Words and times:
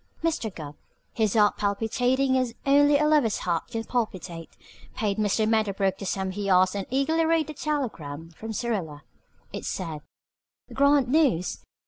Mr. 0.23 0.49
Gubb, 0.55 0.73
his 1.13 1.35
heart 1.35 1.57
palpitating 1.57 2.35
as 2.35 2.55
only 2.65 2.97
a 2.97 3.05
lover's 3.05 3.37
heart 3.45 3.67
can 3.67 3.83
palpitate, 3.83 4.49
paid 4.95 5.17
Mr. 5.19 5.47
Medderbrook 5.47 5.99
the 5.99 6.07
sum 6.07 6.31
he 6.31 6.49
asked 6.49 6.75
and 6.75 6.87
eagerly 6.89 7.23
read 7.23 7.45
the 7.45 7.53
telegram 7.53 8.31
from 8.31 8.51
Syrilla. 8.51 9.03
It 9.53 9.63
said: 9.63 10.01
Grand 10.73 11.07
news! 11.07 11.59